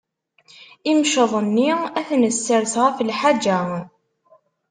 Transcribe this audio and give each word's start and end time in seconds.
Imceḍ-nni 0.91 1.71
ad 1.99 2.05
t-nessers 2.07 2.73
ɣef 2.83 2.97
lḥaǧa. 3.09 3.59